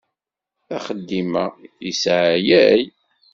[0.75, 1.45] Axeddim-a
[1.85, 2.83] yesseɛyay.